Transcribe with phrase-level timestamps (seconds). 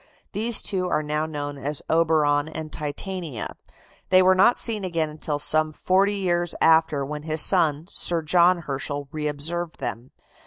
[0.31, 3.55] These two are now known as Oberon and Titania.
[4.09, 8.63] They were not seen again till some forty years after, when his son, Sir John
[8.63, 10.09] Herschel, reobserved them.